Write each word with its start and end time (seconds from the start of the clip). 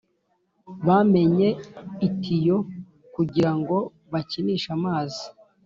Bamennye 0.87 1.49
itiyo 2.07 2.57
kugirango 3.15 3.77
bakinishe 4.11 4.69
amazi 4.77 5.23